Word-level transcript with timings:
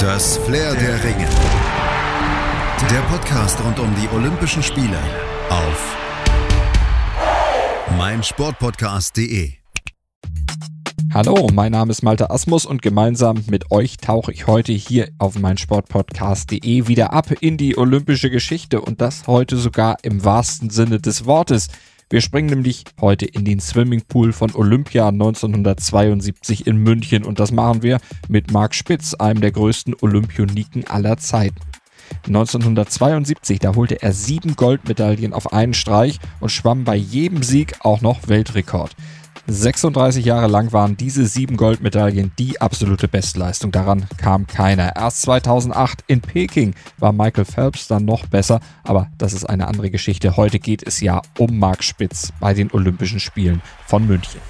Das 0.00 0.38
Flair 0.38 0.74
der 0.76 1.04
Ringe. 1.04 1.28
Der 2.90 3.00
Podcast 3.10 3.62
rund 3.62 3.78
um 3.78 3.94
die 3.96 4.08
Olympischen 4.16 4.62
Spiele 4.62 4.96
auf 5.50 5.96
meinsportpodcast.de. 7.98 9.52
Hallo, 11.12 11.48
mein 11.52 11.72
Name 11.72 11.90
ist 11.90 12.02
Malte 12.02 12.30
Asmus 12.30 12.64
und 12.64 12.80
gemeinsam 12.80 13.44
mit 13.50 13.70
euch 13.70 13.98
tauche 13.98 14.32
ich 14.32 14.46
heute 14.46 14.72
hier 14.72 15.10
auf 15.18 15.38
meinsportpodcast.de 15.38 16.88
wieder 16.88 17.12
ab 17.12 17.32
in 17.38 17.58
die 17.58 17.76
olympische 17.76 18.30
Geschichte 18.30 18.80
und 18.80 19.02
das 19.02 19.26
heute 19.26 19.58
sogar 19.58 19.98
im 20.02 20.24
wahrsten 20.24 20.70
Sinne 20.70 20.98
des 20.98 21.26
Wortes. 21.26 21.68
Wir 22.12 22.20
springen 22.20 22.48
nämlich 22.48 22.82
heute 23.00 23.24
in 23.24 23.44
den 23.44 23.60
Swimmingpool 23.60 24.32
von 24.32 24.52
Olympia 24.56 25.06
1972 25.06 26.66
in 26.66 26.78
München 26.78 27.24
und 27.24 27.38
das 27.38 27.52
machen 27.52 27.84
wir 27.84 28.00
mit 28.26 28.50
Marc 28.50 28.74
Spitz, 28.74 29.14
einem 29.14 29.40
der 29.40 29.52
größten 29.52 29.94
Olympioniken 30.00 30.88
aller 30.88 31.18
Zeiten. 31.18 31.60
1972, 32.26 33.60
da 33.60 33.76
holte 33.76 34.02
er 34.02 34.12
sieben 34.12 34.56
Goldmedaillen 34.56 35.32
auf 35.32 35.52
einen 35.52 35.72
Streich 35.72 36.18
und 36.40 36.50
schwamm 36.50 36.82
bei 36.82 36.96
jedem 36.96 37.44
Sieg 37.44 37.76
auch 37.82 38.00
noch 38.00 38.26
Weltrekord. 38.26 38.96
36 39.52 40.24
Jahre 40.24 40.46
lang 40.46 40.72
waren 40.72 40.96
diese 40.96 41.26
sieben 41.26 41.56
Goldmedaillen 41.56 42.32
die 42.38 42.60
absolute 42.60 43.08
Bestleistung. 43.08 43.72
Daran 43.72 44.06
kam 44.16 44.46
keiner. 44.46 44.94
Erst 44.96 45.22
2008 45.22 46.04
in 46.06 46.20
Peking 46.20 46.74
war 46.98 47.12
Michael 47.12 47.44
Phelps 47.44 47.88
dann 47.88 48.04
noch 48.04 48.26
besser, 48.26 48.60
aber 48.84 49.08
das 49.18 49.32
ist 49.32 49.44
eine 49.44 49.66
andere 49.66 49.90
Geschichte. 49.90 50.36
Heute 50.36 50.58
geht 50.58 50.86
es 50.86 51.00
ja 51.00 51.22
um 51.38 51.58
Mark 51.58 51.82
Spitz 51.82 52.32
bei 52.38 52.54
den 52.54 52.70
Olympischen 52.72 53.20
Spielen 53.20 53.60
von 53.86 54.06
München. 54.06 54.40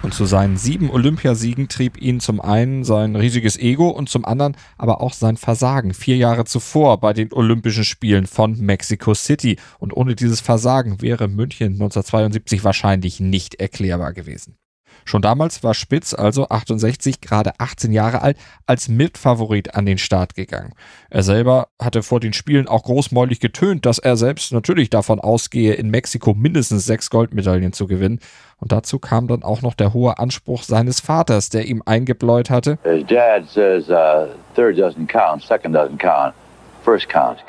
Und 0.00 0.14
zu 0.14 0.26
seinen 0.26 0.56
sieben 0.56 0.90
Olympiasiegen 0.90 1.68
trieb 1.68 2.00
ihn 2.00 2.20
zum 2.20 2.40
einen 2.40 2.84
sein 2.84 3.16
riesiges 3.16 3.56
Ego 3.58 3.88
und 3.88 4.08
zum 4.08 4.24
anderen 4.24 4.56
aber 4.76 5.00
auch 5.00 5.12
sein 5.12 5.36
Versagen 5.36 5.92
vier 5.92 6.16
Jahre 6.16 6.44
zuvor 6.44 7.00
bei 7.00 7.12
den 7.12 7.32
Olympischen 7.32 7.84
Spielen 7.84 8.26
von 8.26 8.58
Mexico 8.58 9.14
City. 9.14 9.58
Und 9.78 9.92
ohne 9.92 10.14
dieses 10.14 10.40
Versagen 10.40 11.02
wäre 11.02 11.26
München 11.26 11.72
1972 11.72 12.62
wahrscheinlich 12.62 13.18
nicht 13.18 13.56
erklärbar 13.56 14.12
gewesen. 14.12 14.56
Schon 15.04 15.22
damals 15.22 15.62
war 15.62 15.74
Spitz, 15.74 16.14
also 16.14 16.48
68, 16.48 17.20
gerade 17.20 17.52
18 17.58 17.92
Jahre 17.92 18.22
alt, 18.22 18.36
als 18.66 18.88
Mitfavorit 18.88 19.74
an 19.74 19.86
den 19.86 19.98
Start 19.98 20.34
gegangen. 20.34 20.74
Er 21.10 21.22
selber 21.22 21.68
hatte 21.80 22.02
vor 22.02 22.20
den 22.20 22.32
Spielen 22.32 22.68
auch 22.68 22.82
großmäulig 22.82 23.40
getönt, 23.40 23.86
dass 23.86 23.98
er 23.98 24.16
selbst 24.16 24.52
natürlich 24.52 24.90
davon 24.90 25.20
ausgehe, 25.20 25.74
in 25.74 25.90
Mexiko 25.90 26.34
mindestens 26.34 26.84
sechs 26.84 27.10
Goldmedaillen 27.10 27.72
zu 27.72 27.86
gewinnen. 27.86 28.20
Und 28.58 28.72
dazu 28.72 28.98
kam 28.98 29.28
dann 29.28 29.42
auch 29.42 29.62
noch 29.62 29.74
der 29.74 29.94
hohe 29.94 30.18
Anspruch 30.18 30.62
seines 30.64 31.00
Vaters, 31.00 31.48
der 31.48 31.66
ihm 31.66 31.82
eingebläut 31.86 32.50
hatte. 32.50 32.78
Uh, 32.84 33.04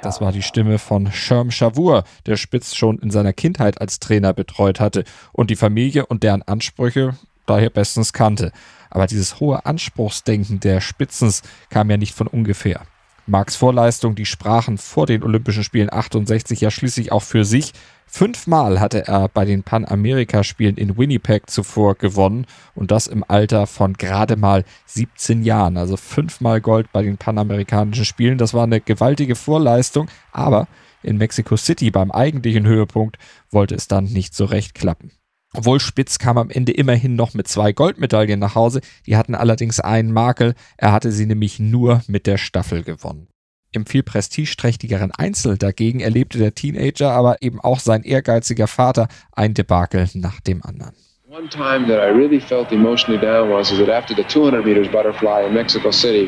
das 0.02 0.22
war 0.22 0.32
die 0.32 0.42
Stimme 0.42 0.80
von 0.80 1.12
Sherm 1.12 1.52
Shavur, 1.52 2.04
der 2.26 2.36
Spitz 2.36 2.76
schon 2.76 3.00
in 3.00 3.10
seiner 3.10 3.34
Kindheit 3.34 3.80
als 3.80 4.00
Trainer 4.00 4.34
betreut 4.34 4.80
hatte 4.80 5.04
und 5.32 5.50
die 5.50 5.56
Familie 5.56 6.06
und 6.06 6.24
deren 6.24 6.42
Ansprüche 6.42 7.16
daher 7.50 7.70
bestens 7.70 8.14
kannte. 8.14 8.52
Aber 8.90 9.08
dieses 9.08 9.40
hohe 9.40 9.66
Anspruchsdenken 9.66 10.60
der 10.60 10.82
Spitzens 10.82 11.42
kam 11.70 11.90
ja 11.90 11.98
nicht 11.98 12.16
von 12.16 12.28
ungefähr. 12.28 12.82
Marks 13.30 13.56
Vorleistung, 13.56 14.16
die 14.16 14.26
sprachen 14.26 14.80
vor 14.80 15.06
den 15.06 15.24
Olympischen 15.24 15.64
Spielen 15.64 15.94
68 15.94 16.62
ja 16.62 16.72
schließlich 16.72 17.12
auch 17.12 17.22
für 17.22 17.46
sich. 17.46 17.74
Fünfmal 18.08 18.80
hatte 18.80 19.08
er 19.08 19.28
bei 19.28 19.46
den 19.46 19.62
Panamerikaspielen 19.62 20.78
in 20.78 20.98
Winnipeg 20.98 21.48
zuvor 21.48 21.94
gewonnen 21.94 22.48
und 22.74 22.90
das 22.90 23.06
im 23.06 23.24
Alter 23.28 23.68
von 23.68 23.94
gerade 23.94 24.36
mal 24.36 24.66
17 24.88 25.44
Jahren. 25.44 25.78
Also 25.78 25.96
fünfmal 25.96 26.60
Gold 26.60 26.92
bei 26.92 27.04
den 27.04 27.18
Panamerikanischen 27.18 28.06
Spielen. 28.06 28.40
Das 28.40 28.56
war 28.56 28.64
eine 28.64 28.82
gewaltige 28.82 29.36
Vorleistung, 29.36 30.10
aber 30.32 30.68
in 31.04 31.18
Mexico 31.18 31.56
City 31.56 31.92
beim 31.92 32.10
eigentlichen 32.10 32.66
Höhepunkt 32.66 33.20
wollte 33.52 33.76
es 33.76 33.88
dann 33.88 34.06
nicht 34.06 34.34
so 34.34 34.46
recht 34.46 34.74
klappen. 34.74 35.12
Obwohl 35.56 35.80
Spitz 35.80 36.20
kam 36.20 36.38
am 36.38 36.50
Ende 36.50 36.72
immerhin 36.72 37.16
noch 37.16 37.34
mit 37.34 37.48
zwei 37.48 37.72
Goldmedaillen 37.72 38.40
nach 38.40 38.56
Hause, 38.56 38.82
die 39.08 39.18
hatten 39.18 39.34
allerdings 39.34 39.80
einen 39.80 40.12
Makel, 40.12 40.54
er 40.78 40.92
hatte 40.92 41.12
sie 41.12 41.26
nämlich 41.26 41.60
nur 41.60 42.02
mit 42.08 42.28
der 42.28 42.38
Staffel 42.38 42.84
gewonnen. 42.84 43.28
Im 43.72 43.86
viel 43.86 44.04
prestigeträchtigeren 44.04 45.12
Einzel 45.12 45.58
dagegen 45.58 46.00
erlebte 46.00 46.40
der 46.40 46.56
Teenager 46.56 47.12
aber 47.12 47.42
eben 47.42 47.60
auch 47.60 47.80
sein 47.80 48.04
ehrgeiziger 48.04 48.68
Vater 48.68 49.08
ein 49.32 49.54
Debakel 49.54 50.08
nach 50.16 50.40
dem 50.40 50.64
anderen. 50.64 50.96
One 51.32 51.48
time 51.48 51.86
that 51.86 52.00
I 52.00 52.10
really 52.10 52.40
felt 52.40 52.72
emotionally 52.72 53.20
down 53.22 53.52
was 53.52 53.70
that 53.70 53.88
after 53.88 54.16
the 54.16 54.24
200 54.24 54.66
meters 54.66 54.88
butterfly 54.88 55.46
in 55.46 55.54
Mexico 55.54 55.92
City, 55.92 56.28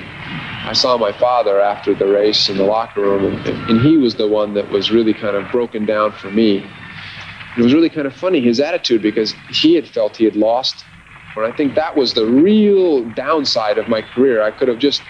I 0.69 0.75
saw 0.75 0.95
my 0.95 1.11
father 1.11 1.59
after 1.59 1.95
the 1.95 2.05
race 2.05 2.49
in 2.49 2.57
the 2.57 2.63
locker 2.63 3.01
room, 3.01 3.25
and, 3.25 3.47
and 3.67 3.81
he 3.81 3.97
was 3.97 4.13
the 4.13 4.27
one 4.27 4.53
that 4.53 4.69
was 4.71 4.91
really 4.91 5.13
kind 5.13 5.35
of 5.35 5.51
broken 5.51 5.87
down 5.87 6.11
for 6.11 6.29
me. 6.29 6.63
It 7.57 7.63
was 7.63 7.73
really 7.73 7.89
kind 7.89 8.07
of 8.07 8.13
funny, 8.13 8.41
his 8.41 8.59
attitude, 8.59 9.01
because 9.01 9.35
he 9.49 9.75
had 9.75 9.87
felt 9.87 10.15
he 10.15 10.25
had 10.25 10.35
lost. 10.35 10.85
And 11.35 11.45
I 11.45 11.55
think 11.55 11.75
that 11.75 11.95
was 11.95 12.13
the 12.13 12.25
real 12.25 13.03
downside 13.15 13.77
of 13.77 13.87
my 13.87 14.01
career. 14.01 14.41
I 14.41 14.51
could 14.51 14.67
have 14.67 14.79
just 14.79 15.01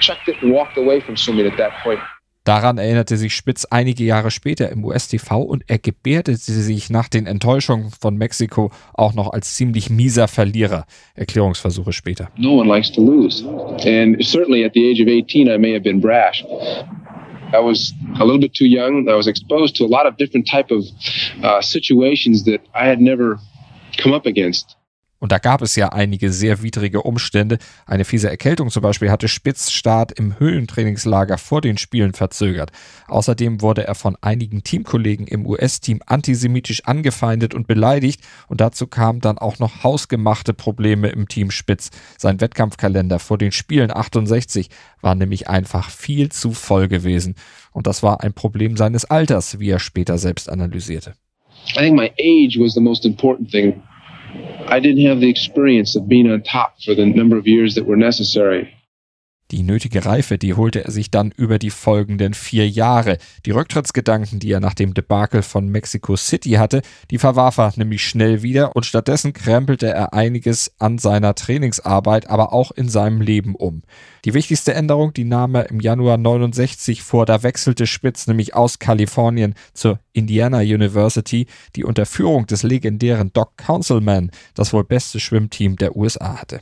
checked 0.00 0.28
it 0.28 0.36
and 0.42 0.52
walked 0.52 0.76
away 0.76 1.00
from 1.00 1.16
swimming 1.16 1.46
at 1.46 1.56
that 1.58 1.72
point. 1.82 2.00
Daran 2.48 2.78
erinnerte 2.78 3.18
sich 3.18 3.36
Spitz 3.36 3.66
einige 3.66 4.04
Jahre 4.04 4.30
später 4.30 4.70
im 4.70 4.82
US-TV 4.82 5.42
und 5.42 5.64
er 5.66 5.78
gebärdete 5.78 6.38
sich 6.38 6.88
nach 6.88 7.08
den 7.08 7.26
Enttäuschungen 7.26 7.90
von 7.90 8.16
Mexiko 8.16 8.70
auch 8.94 9.12
noch 9.12 9.34
als 9.34 9.54
ziemlich 9.54 9.90
mieser 9.90 10.28
Verlierer. 10.28 10.86
Erklärungsversuche 11.14 11.92
später. 11.92 12.30
No 12.38 12.58
one 12.58 12.66
likes 12.66 12.90
to 12.90 13.02
lose. 13.02 13.44
And 13.46 14.16
certainly 14.24 14.64
at 14.64 14.72
the 14.72 14.90
age 14.90 15.02
of 15.02 15.08
18 15.08 15.46
I 15.46 15.58
may 15.58 15.74
have 15.74 15.82
been 15.82 16.00
brash. 16.00 16.42
I 17.52 17.60
was 17.60 17.92
a 18.20 18.24
little 18.24 18.40
bit 18.40 18.54
too 18.54 18.66
young. 18.66 19.08
I 19.08 19.14
was 19.14 19.26
exposed 19.26 19.76
to 19.76 19.84
a 19.84 19.86
lot 19.86 20.06
of 20.06 20.16
different 20.16 20.46
type 20.48 20.70
of 20.70 20.84
uh, 21.42 21.62
situations 21.62 22.44
that 22.44 22.60
I 22.74 22.86
had 22.86 23.00
never 23.00 23.38
come 23.96 24.12
up 24.12 24.26
against. 24.26 24.76
Und 25.20 25.32
da 25.32 25.38
gab 25.38 25.62
es 25.62 25.74
ja 25.74 25.88
einige 25.88 26.32
sehr 26.32 26.62
widrige 26.62 27.02
Umstände. 27.02 27.58
Eine 27.86 28.04
fiese 28.04 28.30
Erkältung 28.30 28.70
zum 28.70 28.82
Beispiel 28.82 29.10
hatte 29.10 29.26
Spitzstart 29.26 30.12
im 30.12 30.38
Höhlentrainingslager 30.38 31.38
vor 31.38 31.60
den 31.60 31.76
Spielen 31.76 32.12
verzögert. 32.12 32.70
Außerdem 33.08 33.60
wurde 33.60 33.84
er 33.84 33.96
von 33.96 34.16
einigen 34.20 34.62
Teamkollegen 34.62 35.26
im 35.26 35.44
US-Team 35.44 36.00
antisemitisch 36.06 36.84
angefeindet 36.84 37.52
und 37.52 37.66
beleidigt. 37.66 38.20
Und 38.46 38.60
dazu 38.60 38.86
kamen 38.86 39.20
dann 39.20 39.38
auch 39.38 39.58
noch 39.58 39.82
hausgemachte 39.82 40.54
Probleme 40.54 41.08
im 41.08 41.26
Team 41.26 41.50
Spitz. 41.50 41.90
Sein 42.16 42.40
Wettkampfkalender 42.40 43.18
vor 43.18 43.38
den 43.38 43.50
Spielen 43.50 43.90
68 43.90 44.70
war 45.00 45.16
nämlich 45.16 45.48
einfach 45.48 45.90
viel 45.90 46.30
zu 46.30 46.52
voll 46.52 46.86
gewesen. 46.86 47.34
Und 47.72 47.88
das 47.88 48.02
war 48.02 48.22
ein 48.22 48.34
Problem 48.34 48.76
seines 48.76 49.04
Alters, 49.04 49.58
wie 49.58 49.70
er 49.70 49.80
später 49.80 50.18
selbst 50.18 50.48
analysierte. 50.48 51.14
I 51.76 51.80
think 51.80 51.96
my 51.96 52.10
age 52.18 52.56
was 52.58 52.74
the 52.74 52.80
most 52.80 53.04
important 53.04 53.50
thing 53.50 53.82
I 54.66 54.80
didn't 54.80 55.06
have 55.06 55.20
the 55.20 55.30
experience 55.30 55.96
of 55.96 56.08
being 56.08 56.30
on 56.30 56.42
top 56.42 56.80
for 56.82 56.94
the 56.94 57.06
number 57.06 57.36
of 57.36 57.46
years 57.46 57.74
that 57.74 57.86
were 57.86 57.96
necessary. 57.96 58.74
Die 59.50 59.62
nötige 59.62 60.04
Reife, 60.04 60.36
die 60.36 60.52
holte 60.52 60.84
er 60.84 60.90
sich 60.90 61.10
dann 61.10 61.32
über 61.34 61.58
die 61.58 61.70
folgenden 61.70 62.34
vier 62.34 62.68
Jahre. 62.68 63.16
Die 63.46 63.50
Rücktrittsgedanken, 63.50 64.40
die 64.40 64.52
er 64.52 64.60
nach 64.60 64.74
dem 64.74 64.92
Debakel 64.92 65.40
von 65.40 65.68
Mexico 65.68 66.16
City 66.16 66.52
hatte, 66.52 66.82
die 67.10 67.16
verwarf 67.16 67.56
er 67.56 67.72
nämlich 67.76 68.04
schnell 68.04 68.42
wieder 68.42 68.76
und 68.76 68.84
stattdessen 68.84 69.32
krempelte 69.32 69.86
er 69.86 70.12
einiges 70.12 70.72
an 70.78 70.98
seiner 70.98 71.34
Trainingsarbeit, 71.34 72.28
aber 72.28 72.52
auch 72.52 72.72
in 72.72 72.90
seinem 72.90 73.22
Leben 73.22 73.54
um. 73.54 73.84
Die 74.26 74.34
wichtigste 74.34 74.74
Änderung, 74.74 75.14
die 75.14 75.24
nahm 75.24 75.54
er 75.54 75.70
im 75.70 75.80
Januar 75.80 76.18
69 76.18 77.02
vor, 77.02 77.24
da 77.24 77.42
wechselte 77.42 77.86
Spitz 77.86 78.26
nämlich 78.26 78.54
aus 78.54 78.78
Kalifornien 78.78 79.54
zur 79.72 79.98
Indiana 80.12 80.58
University, 80.58 81.46
die 81.74 81.84
unter 81.84 82.04
Führung 82.04 82.46
des 82.46 82.64
legendären 82.64 83.32
Doc 83.32 83.56
Councilman 83.56 84.30
das 84.52 84.74
wohl 84.74 84.84
beste 84.84 85.20
Schwimmteam 85.20 85.76
der 85.76 85.96
USA 85.96 86.38
hatte. 86.38 86.60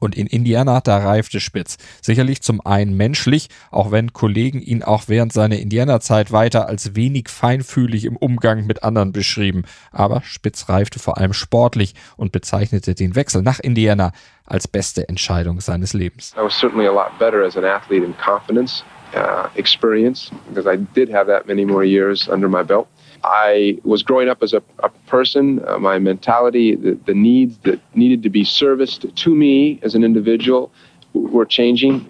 Und 0.00 0.16
in 0.16 0.28
Indiana, 0.28 0.80
da 0.80 0.98
reifte 0.98 1.40
Spitz. 1.40 1.76
Sicherlich 2.00 2.40
zum 2.40 2.64
einen 2.64 2.96
menschlich, 2.96 3.48
auch 3.72 3.90
wenn 3.90 4.12
Kollegen 4.12 4.62
ihn 4.62 4.84
auch 4.84 5.04
während 5.08 5.32
seiner 5.32 5.58
Indiana-Zeit 5.58 6.30
weiter 6.30 6.68
als 6.68 6.94
wenig 6.94 7.28
feinfühlig 7.28 8.04
im 8.04 8.16
Umgang 8.16 8.66
mit 8.66 8.84
anderen 8.84 9.10
beschrieben. 9.12 9.64
Aber 9.90 10.22
Spitz 10.22 10.68
reifte 10.68 11.00
vor 11.00 11.18
allem 11.18 11.32
sportlich 11.32 11.94
und 12.16 12.30
bezeichnete 12.30 12.94
den 12.94 13.16
Wechsel 13.16 13.42
nach 13.42 13.58
Indiana 13.58 14.12
als 14.44 14.68
beste 14.68 15.08
Entscheidung 15.08 15.60
seines 15.60 15.94
Lebens. 15.94 16.32
I 16.36 16.42
was 16.42 16.56
certainly 16.56 16.86
a 16.86 16.92
lot 16.92 17.18
better 17.18 17.44
as 17.44 17.56
an 17.56 17.64
athlete 17.64 18.04
in 18.04 18.14
confidence, 18.24 18.84
uh, 19.16 19.48
experience, 19.56 20.30
because 20.48 20.72
I 20.72 20.78
did 20.94 21.12
have 21.12 21.26
that 21.26 21.46
many 21.46 21.64
more 21.64 21.84
years 21.84 22.28
under 22.28 22.48
my 22.48 22.62
belt. 22.62 22.86
I 23.24 23.78
was 23.84 24.02
growing 24.02 24.28
up 24.28 24.42
as 24.42 24.52
a, 24.52 24.62
a 24.80 24.88
person, 25.06 25.60
uh, 25.66 25.78
my 25.78 25.98
mentality, 25.98 26.74
the, 26.74 26.98
the, 27.06 27.14
needs 27.14 27.58
that 27.58 27.80
needed 27.94 28.22
to 28.22 28.30
be 28.30 28.44
serviced 28.44 29.04
to 29.14 29.34
me 29.34 29.80
as 29.82 29.94
an 29.94 30.04
individual 30.04 30.72
were 31.12 31.44
changing. 31.44 32.08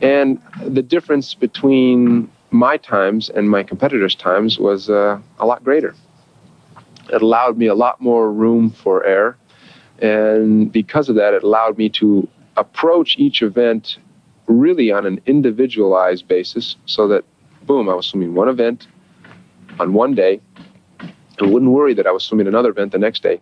And 0.00 0.40
the 0.64 0.82
difference 0.82 1.34
between 1.34 2.30
my 2.50 2.76
times 2.76 3.28
and 3.30 3.50
my 3.50 3.62
competitors' 3.62 4.14
times 4.14 4.58
was 4.58 4.88
uh, 4.88 5.18
a 5.38 5.46
lot 5.46 5.62
greater. 5.64 5.94
It 7.12 7.22
allowed 7.22 7.56
me 7.56 7.66
a 7.66 7.74
lot 7.74 8.00
more 8.00 8.30
room 8.32 8.70
for 8.70 9.04
error. 9.04 9.36
And 10.00 10.70
because 10.70 11.08
of 11.08 11.16
that, 11.16 11.34
it 11.34 11.42
allowed 11.42 11.78
me 11.78 11.88
to 11.90 12.28
approach 12.56 13.16
each 13.18 13.42
event 13.42 13.98
really 14.46 14.90
on 14.90 15.06
an 15.06 15.20
individualized 15.26 16.26
basis 16.28 16.76
so 16.86 17.08
that, 17.08 17.24
boom, 17.62 17.88
I 17.88 17.94
was 17.94 18.06
swimming 18.06 18.34
one 18.34 18.48
event 18.48 18.86
on 19.78 19.92
one 19.92 20.14
day 20.14 20.40
wouldn't 21.46 21.70
worry 21.70 21.94
that 21.94 22.06
I 22.06 22.10
was 22.12 22.24
swimming 22.24 22.48
another 22.48 22.70
event 22.70 22.92
the 22.92 22.98
next 22.98 23.24
day. 23.24 23.40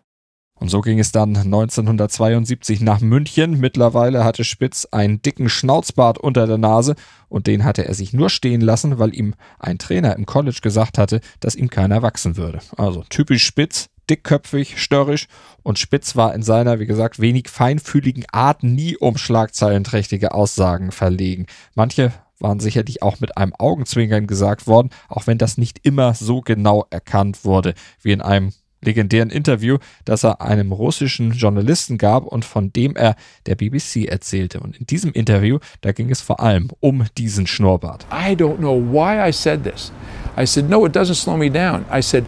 Und 0.59 0.71
so 0.71 0.81
ging 0.81 0.99
es 0.99 1.13
dann 1.13 1.37
1972 1.37 2.81
nach 2.81 3.01
München. 3.01 3.61
Mittlerweile 3.61 4.25
hatte 4.25 4.43
Spitz 4.43 4.87
einen 4.91 5.21
dicken 5.21 5.51
Schnauzbart 5.51 6.17
unter 6.17 6.47
der 6.47 6.57
Nase 6.57 6.95
und 7.29 7.47
den 7.47 7.65
hatte 7.65 7.87
er 7.87 7.93
sich 7.93 8.15
nur 8.15 8.31
stehen 8.31 8.63
lassen, 8.63 8.99
weil 8.99 9.15
ihm 9.15 9.35
ein 9.59 9.79
Trainer 9.79 10.17
im 10.17 10.25
College 10.25 10.61
gesagt 10.63 10.97
hatte, 10.97 11.21
dass 11.41 11.57
ihm 11.57 11.69
keiner 11.69 12.01
wachsen 12.01 12.39
würde. 12.39 12.61
Also 12.79 13.05
typisch 13.11 13.45
Spitz, 13.45 13.91
dickköpfig, 14.09 14.81
störrisch 14.81 15.29
und 15.63 15.79
Spitz 15.79 16.17
war 16.17 16.35
in 16.35 16.43
seiner, 16.43 16.81
wie 16.81 16.87
gesagt, 16.87 17.21
wenig 17.21 17.51
feinfühligen 17.51 18.25
Art 18.33 18.63
nie 18.63 18.97
um 18.97 19.19
schlagzeilenträchtige 19.19 20.33
Aussagen 20.33 20.91
verlegen. 20.91 21.47
Manche 21.75 22.13
waren 22.39 22.61
sicherlich 22.61 23.03
auch 23.03 23.21
mit 23.21 23.37
einem 23.37 23.53
Augenzwinkern 23.59 24.27
gesagt 24.27 24.67
worden, 24.67 24.91
auch 25.09 25.27
wenn 25.27 25.39
das 25.39 25.59
nicht 25.59 25.81
immer 25.83 26.15
so 26.15 26.41
genau 26.41 26.87
erkannt 26.91 27.45
wurde, 27.45 27.75
wie 28.03 28.13
in 28.13 28.21
einem 28.21 28.53
legendären 28.83 29.31
Interview, 29.31 29.79
das 30.05 30.25
er 30.25 30.41
einem 30.41 30.73
russischen 30.73 31.33
Journalisten 31.33 31.99
gab 31.99 32.25
und 32.25 32.45
von 32.45 32.73
dem 32.73 32.95
er 32.95 33.17
der 33.47 33.57
BBC 33.57 34.05
erzählte. 34.07 34.61
Und 34.61 34.79
in 34.79 34.87
diesem 34.87 35.13
Interview, 35.13 35.59
da 35.81 35.93
ging 35.93 36.11
es 36.11 36.21
vor 36.21 36.41
allem 36.41 36.69
um 36.81 37.05
diesen 37.19 37.47
Schnurrbart. 37.47 38.07
I 38.13 38.35
don't 38.35 38.59
know 38.59 38.79
why 38.79 39.29
I 39.29 39.33
said 39.33 39.65
this. 39.65 39.93
I 40.39 40.47
said, 40.47 40.69
no, 40.69 40.87
it 40.87 40.95
doesn't 40.95 41.17
slow 41.17 41.37
me 41.37 41.51
down. 41.51 41.85
I 41.91 42.03
said, 42.03 42.25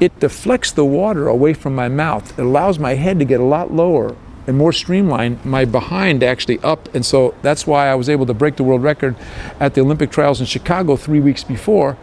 it 0.00 0.12
deflects 0.20 0.72
the 0.72 0.84
water 0.84 1.28
away 1.28 1.54
from 1.54 1.74
my 1.74 1.88
mouth. 1.88 2.24
It 2.36 2.40
allows 2.40 2.78
my 2.78 2.94
head 2.96 3.18
to 3.20 3.24
get 3.24 3.40
a 3.40 3.44
lot 3.44 3.72
lower 3.72 4.14
and 4.46 4.56
more 4.56 4.72
streamlined, 4.72 5.44
my 5.44 5.64
behind 5.64 6.22
actually 6.22 6.58
up. 6.60 6.92
And 6.94 7.04
so 7.04 7.34
that's 7.42 7.66
why 7.66 7.88
I 7.88 7.94
was 7.94 8.08
able 8.08 8.26
to 8.26 8.34
break 8.34 8.56
the 8.56 8.64
world 8.64 8.82
record 8.82 9.16
at 9.60 9.74
the 9.74 9.80
Olympic 9.80 10.10
trials 10.10 10.40
in 10.40 10.46
Chicago 10.46 10.96
three 10.96 11.20
weeks 11.20 11.44
before. 11.44 11.96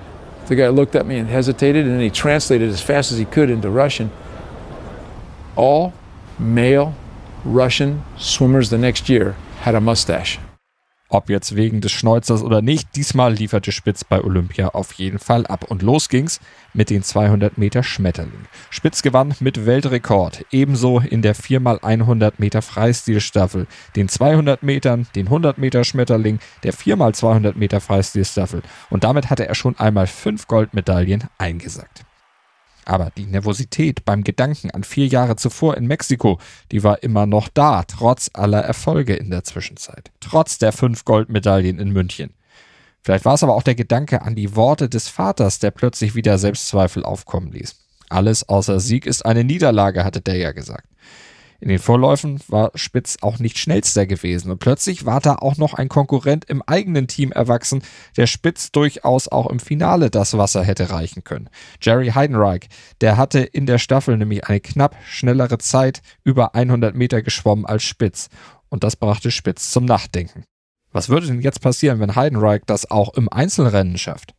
The 0.47 0.55
guy 0.55 0.69
looked 0.69 0.95
at 0.95 1.05
me 1.05 1.17
and 1.17 1.29
hesitated, 1.29 1.85
and 1.85 1.93
then 1.93 2.01
he 2.01 2.09
translated 2.09 2.69
as 2.69 2.81
fast 2.81 3.11
as 3.11 3.17
he 3.17 3.25
could 3.25 3.49
into 3.49 3.69
Russian. 3.69 4.09
All 5.55 5.93
male 6.39 6.95
Russian 7.45 8.03
swimmers 8.17 8.69
the 8.69 8.77
next 8.77 9.09
year 9.09 9.35
had 9.59 9.75
a 9.75 9.81
mustache. 9.81 10.39
Ob 11.11 11.31
jetzt 11.31 11.55
wegen 11.55 11.81
des 11.81 11.91
Schneuzers 11.91 12.43
oder 12.43 12.61
nicht, 12.61 12.95
diesmal 12.95 13.33
lieferte 13.33 13.71
Spitz 13.71 14.03
bei 14.03 14.23
Olympia 14.23 14.69
auf 14.69 14.93
jeden 14.93 15.17
Fall 15.17 15.47
ab. 15.47 15.65
Und 15.67 15.81
los 15.81 16.07
ging's 16.07 16.39
mit 16.73 16.91
den 16.91 17.01
200 17.01 17.57
Meter 17.57 17.81
Schmetterling. 17.81 18.45
Spitz 18.69 19.01
gewann 19.01 19.33
mit 19.39 19.65
Weltrekord, 19.65 20.45
ebenso 20.51 20.99
in 20.99 21.23
der 21.23 21.35
4x100 21.35 22.33
Meter 22.37 22.61
Freistilstaffel, 22.61 23.65
den 23.95 24.07
200 24.07 24.61
Metern, 24.61 25.07
den 25.15 25.25
100 25.25 25.57
Meter 25.57 25.83
Schmetterling, 25.83 26.37
der 26.61 26.75
4x200 26.75 27.57
Meter 27.57 27.81
Freistilstaffel. 27.81 28.61
Und 28.91 29.03
damit 29.03 29.31
hatte 29.31 29.47
er 29.47 29.55
schon 29.55 29.79
einmal 29.79 30.05
fünf 30.05 30.45
Goldmedaillen 30.45 31.23
eingesackt. 31.39 32.05
Aber 32.89 33.11
die 33.15 33.27
Nervosität 33.27 34.03
beim 34.03 34.23
Gedanken 34.23 34.71
an 34.71 34.83
vier 34.83 35.05
Jahre 35.05 35.35
zuvor 35.35 35.77
in 35.77 35.85
Mexiko, 35.85 36.39
die 36.71 36.83
war 36.83 37.03
immer 37.03 37.27
noch 37.27 37.47
da, 37.47 37.83
trotz 37.83 38.31
aller 38.33 38.61
Erfolge 38.61 39.13
in 39.13 39.29
der 39.29 39.43
Zwischenzeit. 39.43 40.09
Trotz 40.21 40.57
der 40.57 40.71
fünf 40.71 41.05
Goldmedaillen 41.05 41.77
in 41.77 41.91
München. 41.91 42.33
Vielleicht 43.03 43.25
war 43.25 43.35
es 43.35 43.43
aber 43.43 43.53
auch 43.53 43.61
der 43.61 43.75
Gedanke 43.75 44.23
an 44.23 44.33
die 44.33 44.55
Worte 44.55 44.89
des 44.89 45.07
Vaters, 45.07 45.59
der 45.59 45.69
plötzlich 45.69 46.15
wieder 46.15 46.39
Selbstzweifel 46.39 47.05
aufkommen 47.05 47.51
ließ. 47.51 47.75
Alles 48.09 48.49
außer 48.49 48.79
Sieg 48.79 49.05
ist 49.05 49.23
eine 49.23 49.43
Niederlage, 49.43 50.03
hatte 50.03 50.21
der 50.21 50.37
ja 50.37 50.51
gesagt. 50.51 50.87
In 51.61 51.67
den 51.67 51.79
Vorläufen 51.79 52.39
war 52.47 52.71
Spitz 52.75 53.17
auch 53.21 53.39
nicht 53.39 53.57
schnellster 53.57 54.05
gewesen 54.05 54.49
und 54.49 54.59
plötzlich 54.59 55.05
war 55.05 55.19
da 55.19 55.35
auch 55.35 55.57
noch 55.57 55.73
ein 55.73 55.89
Konkurrent 55.89 56.45
im 56.45 56.61
eigenen 56.65 57.07
Team 57.07 57.33
erwachsen, 57.33 57.83
der 58.15 58.27
Spitz 58.27 58.71
durchaus 58.71 59.27
auch 59.27 59.47
im 59.47 59.59
Finale 59.59 60.09
das 60.09 60.37
Wasser 60.37 60.63
hätte 60.63 60.89
reichen 60.89 61.23
können. 61.25 61.49
Jerry 61.81 62.11
Heidenreich, 62.11 62.69
der 63.01 63.17
hatte 63.17 63.39
in 63.39 63.65
der 63.65 63.77
Staffel 63.77 64.15
nämlich 64.15 64.47
eine 64.47 64.61
knapp 64.61 64.95
schnellere 65.05 65.57
Zeit 65.57 66.01
über 66.23 66.55
100 66.55 66.95
Meter 66.95 67.21
geschwommen 67.21 67.65
als 67.65 67.83
Spitz 67.83 68.29
und 68.69 68.85
das 68.85 68.95
brachte 68.95 69.29
Spitz 69.29 69.71
zum 69.71 69.83
Nachdenken. 69.83 70.45
Was 70.91 71.09
würde 71.09 71.27
denn 71.27 71.41
jetzt 71.41 71.61
passieren, 71.61 71.99
wenn 71.99 72.15
Heidenreich 72.15 72.61
das 72.65 72.89
auch 72.89 73.13
im 73.15 73.29
Einzelrennen 73.29 73.97
schafft? 73.97 74.33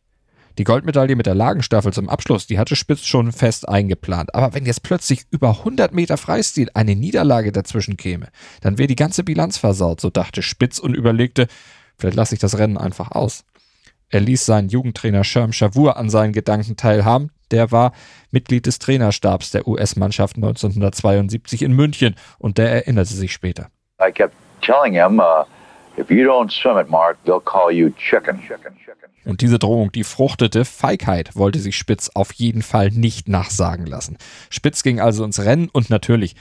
Die 0.57 0.63
Goldmedaille 0.63 1.15
mit 1.15 1.25
der 1.25 1.35
Lagenstaffel 1.35 1.93
zum 1.93 2.09
Abschluss, 2.09 2.47
die 2.47 2.59
hatte 2.59 2.75
Spitz 2.75 3.05
schon 3.05 3.31
fest 3.31 3.67
eingeplant. 3.67 4.35
Aber 4.35 4.53
wenn 4.53 4.65
jetzt 4.65 4.83
plötzlich 4.83 5.23
über 5.31 5.49
100 5.59 5.93
Meter 5.93 6.17
Freistil 6.17 6.69
eine 6.73 6.95
Niederlage 6.95 7.51
dazwischen 7.51 7.97
käme, 7.97 8.27
dann 8.61 8.77
wäre 8.77 8.87
die 8.87 8.95
ganze 8.95 9.23
Bilanz 9.23 9.57
versaut, 9.57 10.01
so 10.01 10.09
dachte 10.09 10.41
Spitz 10.41 10.79
und 10.79 10.93
überlegte, 10.93 11.47
vielleicht 11.97 12.17
lasse 12.17 12.35
ich 12.35 12.41
das 12.41 12.57
Rennen 12.57 12.77
einfach 12.77 13.11
aus. 13.11 13.45
Er 14.09 14.19
ließ 14.19 14.45
seinen 14.45 14.67
Jugendtrainer 14.67 15.23
Sherm 15.23 15.53
Shavur 15.53 15.95
an 15.95 16.09
seinen 16.09 16.33
Gedanken 16.33 16.75
teilhaben. 16.75 17.31
Der 17.49 17.71
war 17.71 17.93
Mitglied 18.29 18.65
des 18.65 18.79
Trainerstabs 18.79 19.51
der 19.51 19.67
US-Mannschaft 19.67 20.35
1972 20.35 21.61
in 21.61 21.71
München 21.71 22.15
und 22.37 22.57
der 22.57 22.71
erinnerte 22.71 23.13
sich 23.13 23.31
später. 23.31 23.69
I 24.05 24.11
kept 24.11 24.33
telling 24.61 24.93
him, 24.93 25.19
uh, 25.19 25.45
if 25.97 26.09
you 26.09 26.25
don't 26.25 26.51
swim 26.51 26.77
it, 26.77 26.89
Mark, 26.89 27.17
they'll 27.25 27.43
call 27.43 27.71
you 27.71 27.89
chicken. 27.91 28.39
chicken, 28.41 28.75
chicken. 28.85 29.09
Und 29.25 29.41
diese 29.41 29.59
Drohung, 29.59 29.91
die 29.91 30.03
fruchtete. 30.03 30.65
Feigheit 30.65 31.35
wollte 31.35 31.59
sich 31.59 31.77
Spitz 31.77 32.09
auf 32.13 32.33
jeden 32.33 32.63
Fall 32.63 32.89
nicht 32.89 33.27
nachsagen 33.27 33.85
lassen. 33.85 34.17
Spitz 34.49 34.83
ging 34.83 34.99
also 34.99 35.23
ins 35.23 35.43
Rennen 35.43 35.69
und 35.71 35.89
natürlich 35.89 36.35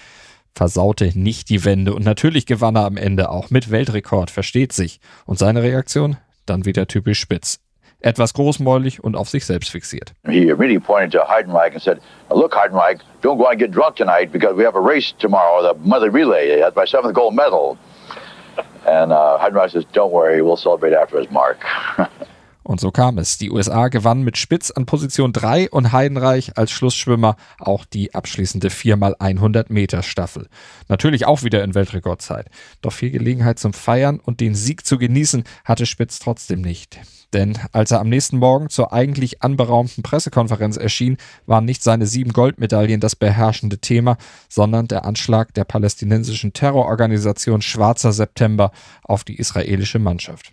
versaute 0.55 1.13
nicht 1.15 1.51
die 1.51 1.65
Wende. 1.65 1.95
Und 1.95 2.05
natürlich 2.05 2.47
gewann 2.47 2.77
er 2.77 2.87
am 2.87 2.97
Ende 2.97 3.31
auch 3.31 3.51
mit 3.51 3.71
Weltrekord, 3.71 4.31
versteht 4.31 4.73
sich. 4.73 5.01
Und 5.27 5.39
seine 5.39 5.63
Reaktion? 5.63 6.17
Dann 6.47 6.65
wieder 6.65 6.87
typisch 6.87 7.21
Spitz. 7.21 7.61
Etwas 8.01 8.33
großmäulig 8.33 9.05
und 9.05 9.15
auf 9.15 9.29
sich 9.29 9.45
selbst 9.45 9.71
fixiert. 9.71 10.15
He 10.27 10.51
really 10.51 10.79
pointed 10.79 11.13
to 11.13 11.29
Heidenreich 11.29 11.75
and 11.75 11.83
said, 11.83 11.99
look, 12.31 12.57
Heidenreich, 12.57 12.99
don't 13.21 13.37
go 13.37 13.45
out 13.45 13.51
and 13.51 13.61
get 13.61 13.75
drunk 13.75 13.97
tonight 13.97 14.33
because 14.33 14.57
we 14.57 14.65
have 14.65 14.75
a 14.75 14.81
race 14.81 15.13
tomorrow, 15.19 15.63
the 15.63 15.79
mother 15.87 16.11
relay. 16.11 16.61
That's 16.61 16.75
my 16.75 16.87
seventh 16.87 17.15
gold 17.15 17.35
medal. 17.35 17.77
And 18.87 19.13
uh, 19.13 19.39
Heidenreich 19.41 19.73
says, 19.73 19.85
don't 19.93 20.13
worry, 20.13 20.43
we'll 20.43 20.57
celebrate 20.57 20.93
after 20.93 21.19
his 21.19 21.31
Mark. 21.31 21.65
Und 22.71 22.79
so 22.79 22.93
kam 22.93 23.19
es. 23.19 23.37
Die 23.37 23.51
USA 23.51 23.89
gewannen 23.89 24.23
mit 24.23 24.39
Spitz 24.39 24.71
an 24.71 24.87
Position 24.87 25.33
3 25.33 25.71
und 25.71 25.91
Heidenreich 25.91 26.57
als 26.57 26.71
Schlussschwimmer 26.71 27.35
auch 27.59 27.85
die 27.85 28.15
abschließende 28.15 28.69
4x100 28.69 29.73
Meter 29.73 30.05
Staffel. 30.05 30.47
Natürlich 30.87 31.27
auch 31.27 31.43
wieder 31.43 31.65
in 31.65 31.75
Weltrekordzeit. 31.75 32.47
Doch 32.81 32.93
viel 32.93 33.11
Gelegenheit 33.11 33.59
zum 33.59 33.73
Feiern 33.73 34.21
und 34.21 34.39
den 34.39 34.55
Sieg 34.55 34.87
zu 34.87 34.99
genießen 34.99 35.43
hatte 35.65 35.85
Spitz 35.85 36.21
trotzdem 36.21 36.61
nicht. 36.61 37.01
Denn 37.33 37.59
als 37.73 37.91
er 37.91 37.99
am 37.99 38.09
nächsten 38.09 38.39
Morgen 38.39 38.69
zur 38.69 38.93
eigentlich 38.93 39.43
anberaumten 39.43 40.05
Pressekonferenz 40.05 40.77
erschien, 40.77 41.17
waren 41.47 41.65
nicht 41.65 41.83
seine 41.83 42.07
sieben 42.07 42.33
Goldmedaillen 42.33 43.01
das 43.01 43.17
beherrschende 43.17 43.79
Thema, 43.79 44.17
sondern 44.49 44.87
der 44.87 45.05
Anschlag 45.05 45.53
der 45.55 45.65
palästinensischen 45.65 46.53
Terrororganisation 46.53 47.63
Schwarzer 47.63 48.13
September 48.13 48.71
auf 49.03 49.25
die 49.25 49.41
israelische 49.41 49.99
Mannschaft. 49.99 50.53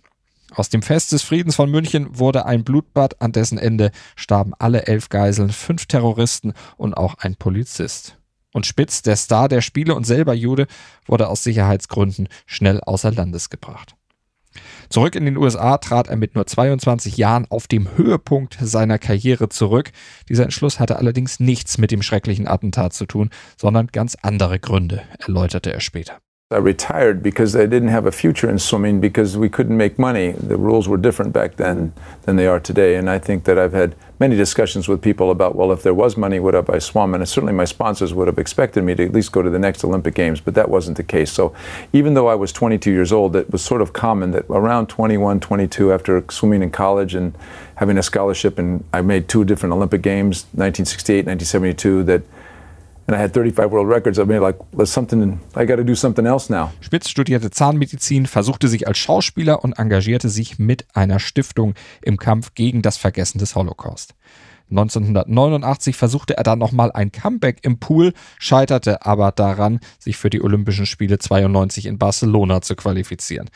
Aus 0.54 0.68
dem 0.68 0.82
Fest 0.82 1.12
des 1.12 1.22
Friedens 1.22 1.56
von 1.56 1.70
München 1.70 2.18
wurde 2.18 2.46
ein 2.46 2.64
Blutbad, 2.64 3.20
an 3.20 3.32
dessen 3.32 3.58
Ende 3.58 3.90
starben 4.16 4.54
alle 4.58 4.86
elf 4.86 5.08
Geiseln, 5.08 5.50
fünf 5.50 5.86
Terroristen 5.86 6.54
und 6.76 6.94
auch 6.94 7.14
ein 7.18 7.36
Polizist. 7.36 8.16
Und 8.52 8.66
Spitz, 8.66 9.02
der 9.02 9.16
Star 9.16 9.48
der 9.48 9.60
Spiele 9.60 9.94
und 9.94 10.04
selber 10.04 10.32
Jude, 10.32 10.66
wurde 11.06 11.28
aus 11.28 11.44
Sicherheitsgründen 11.44 12.28
schnell 12.46 12.80
außer 12.80 13.12
Landes 13.12 13.50
gebracht. 13.50 13.94
Zurück 14.88 15.14
in 15.14 15.26
den 15.26 15.36
USA 15.36 15.76
trat 15.76 16.08
er 16.08 16.16
mit 16.16 16.34
nur 16.34 16.46
22 16.46 17.18
Jahren 17.18 17.46
auf 17.50 17.66
dem 17.66 17.96
Höhepunkt 17.96 18.56
seiner 18.60 18.98
Karriere 18.98 19.50
zurück. 19.50 19.92
Dieser 20.28 20.44
Entschluss 20.44 20.80
hatte 20.80 20.96
allerdings 20.96 21.40
nichts 21.40 21.76
mit 21.76 21.90
dem 21.90 22.02
schrecklichen 22.02 22.48
Attentat 22.48 22.94
zu 22.94 23.04
tun, 23.04 23.28
sondern 23.60 23.88
ganz 23.88 24.16
andere 24.22 24.58
Gründe, 24.58 25.02
erläuterte 25.18 25.72
er 25.72 25.80
später. 25.80 26.18
I 26.50 26.56
retired 26.56 27.22
because 27.22 27.54
I 27.54 27.66
didn't 27.66 27.88
have 27.88 28.06
a 28.06 28.10
future 28.10 28.48
in 28.48 28.58
swimming 28.58 29.02
because 29.02 29.36
we 29.36 29.50
couldn't 29.50 29.76
make 29.76 29.98
money. 29.98 30.30
The 30.30 30.56
rules 30.56 30.88
were 30.88 30.96
different 30.96 31.34
back 31.34 31.56
then 31.56 31.92
than 32.22 32.36
they 32.36 32.46
are 32.46 32.58
today. 32.58 32.94
And 32.94 33.10
I 33.10 33.18
think 33.18 33.44
that 33.44 33.58
I've 33.58 33.74
had 33.74 33.94
many 34.18 34.34
discussions 34.34 34.88
with 34.88 35.02
people 35.02 35.30
about, 35.30 35.56
well, 35.56 35.72
if 35.72 35.82
there 35.82 35.92
was 35.92 36.16
money, 36.16 36.40
would 36.40 36.54
have 36.54 36.70
I 36.70 36.78
swum? 36.78 37.14
And 37.14 37.28
certainly 37.28 37.52
my 37.52 37.66
sponsors 37.66 38.14
would 38.14 38.28
have 38.28 38.38
expected 38.38 38.82
me 38.82 38.94
to 38.94 39.04
at 39.04 39.12
least 39.12 39.30
go 39.30 39.42
to 39.42 39.50
the 39.50 39.58
next 39.58 39.84
Olympic 39.84 40.14
Games, 40.14 40.40
but 40.40 40.54
that 40.54 40.70
wasn't 40.70 40.96
the 40.96 41.02
case. 41.02 41.30
So 41.30 41.54
even 41.92 42.14
though 42.14 42.28
I 42.28 42.34
was 42.34 42.50
22 42.50 42.90
years 42.90 43.12
old, 43.12 43.36
it 43.36 43.50
was 43.52 43.60
sort 43.60 43.82
of 43.82 43.92
common 43.92 44.30
that 44.30 44.46
around 44.48 44.86
21, 44.86 45.40
22, 45.40 45.92
after 45.92 46.24
swimming 46.30 46.62
in 46.62 46.70
college 46.70 47.14
and 47.14 47.36
having 47.74 47.98
a 47.98 48.02
scholarship, 48.02 48.58
and 48.58 48.84
I 48.94 49.02
made 49.02 49.28
two 49.28 49.44
different 49.44 49.74
Olympic 49.74 50.00
Games, 50.00 50.44
1968, 50.54 51.26
1972, 51.26 52.04
that 52.04 52.22
Spitz 56.82 57.08
studierte 57.08 57.50
Zahnmedizin, 57.50 58.26
versuchte 58.26 58.68
sich 58.68 58.86
als 58.86 58.98
Schauspieler 58.98 59.64
und 59.64 59.78
engagierte 59.78 60.28
sich 60.28 60.58
mit 60.58 60.84
einer 60.92 61.18
Stiftung 61.18 61.72
im 62.02 62.18
Kampf 62.18 62.52
gegen 62.52 62.82
das 62.82 62.98
Vergessen 62.98 63.38
des 63.38 63.54
Holocaust. 63.54 64.14
1989 64.68 65.96
versuchte 65.96 66.36
er 66.36 66.42
dann 66.42 66.58
nochmal 66.58 66.92
ein 66.92 67.10
Comeback 67.10 67.60
im 67.62 67.78
Pool, 67.78 68.12
scheiterte 68.38 69.06
aber 69.06 69.32
daran, 69.32 69.80
sich 69.98 70.18
für 70.18 70.28
die 70.28 70.42
Olympischen 70.42 70.84
Spiele 70.84 71.18
92 71.18 71.86
in 71.86 71.96
Barcelona 71.96 72.60
zu 72.60 72.76
qualifizieren. 72.76 73.48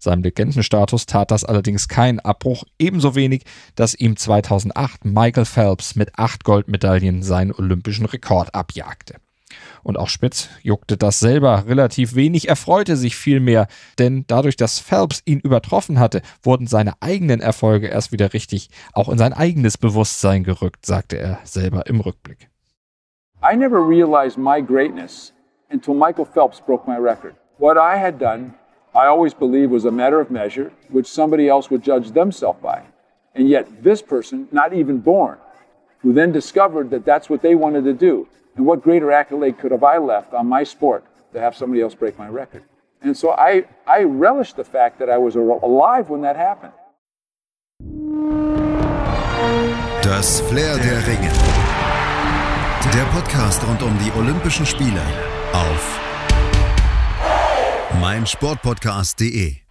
Seinem 0.00 0.22
Legendenstatus 0.22 1.04
tat 1.04 1.30
das 1.30 1.44
allerdings 1.44 1.86
keinen 1.86 2.20
Abbruch, 2.20 2.64
ebenso 2.78 3.14
wenig, 3.14 3.44
dass 3.74 3.94
ihm 3.94 4.16
2008 4.16 5.04
Michael 5.04 5.44
Phelps 5.44 5.94
mit 5.94 6.18
acht 6.18 6.42
Goldmedaillen 6.44 7.22
seinen 7.22 7.52
olympischen 7.52 8.06
Rekord 8.06 8.54
abjagte. 8.54 9.16
Und 9.82 9.98
auch 9.98 10.08
Spitz 10.08 10.48
juckte 10.62 10.96
das 10.96 11.20
selber 11.20 11.66
relativ 11.66 12.14
wenig, 12.14 12.48
er 12.48 12.56
freute 12.56 12.96
sich 12.96 13.14
vielmehr, 13.14 13.66
denn 13.98 14.24
dadurch, 14.26 14.56
dass 14.56 14.78
Phelps 14.78 15.22
ihn 15.26 15.40
übertroffen 15.40 15.98
hatte, 15.98 16.22
wurden 16.42 16.66
seine 16.66 16.94
eigenen 17.00 17.40
Erfolge 17.40 17.88
erst 17.88 18.10
wieder 18.10 18.32
richtig 18.32 18.70
auch 18.94 19.08
in 19.08 19.18
sein 19.18 19.34
eigenes 19.34 19.76
Bewusstsein 19.76 20.44
gerückt, 20.44 20.86
sagte 20.86 21.18
er 21.18 21.40
selber 21.44 21.86
im 21.86 22.00
Rückblick. 22.00 22.48
I 23.42 23.56
never 23.56 23.86
realized 23.86 24.38
my 24.38 24.62
greatness 24.62 25.32
until 25.70 25.94
Michael 25.94 26.26
Phelps 26.26 26.60
broke 26.60 26.88
my 26.88 26.96
record. 26.96 27.34
What 27.58 27.76
I 27.76 27.98
had 27.98 28.18
done 28.18 28.54
I 28.94 29.06
always 29.06 29.34
believed 29.34 29.70
was 29.70 29.84
a 29.84 29.90
matter 29.92 30.20
of 30.20 30.30
measure, 30.30 30.72
which 30.88 31.06
somebody 31.06 31.48
else 31.48 31.70
would 31.70 31.82
judge 31.82 32.10
themselves 32.10 32.60
by. 32.60 32.82
And 33.34 33.48
yet, 33.48 33.82
this 33.84 34.02
person, 34.02 34.48
not 34.50 34.72
even 34.72 34.98
born, 34.98 35.38
who 36.00 36.12
then 36.12 36.32
discovered 36.32 36.90
that 36.90 37.04
that's 37.04 37.30
what 37.30 37.40
they 37.40 37.54
wanted 37.54 37.84
to 37.84 37.92
do. 37.92 38.26
And 38.56 38.66
what 38.66 38.82
greater 38.82 39.12
accolade 39.12 39.58
could 39.58 39.70
have 39.70 39.84
I 39.84 39.98
left 39.98 40.34
on 40.34 40.48
my 40.48 40.64
sport 40.64 41.04
to 41.32 41.40
have 41.40 41.54
somebody 41.54 41.80
else 41.82 41.94
break 41.94 42.18
my 42.18 42.28
record? 42.28 42.64
And 43.00 43.16
so 43.16 43.30
I, 43.30 43.64
I 43.86 44.02
relished 44.02 44.56
the 44.56 44.64
fact 44.64 44.98
that 44.98 45.08
I 45.08 45.18
was 45.18 45.36
alive 45.36 46.10
when 46.10 46.22
that 46.22 46.36
happened. 46.36 46.72
Das 50.02 50.40
Flair 50.40 50.76
der 50.78 51.06
Ringe. 51.06 51.30
Der 52.92 53.04
Podcast 53.14 53.62
rund 53.66 53.82
um 53.82 53.96
die 53.98 54.10
Olympischen 54.18 54.66
Spiele 54.66 55.02
auf 55.52 56.09
meinsportpodcast.de 57.94 59.69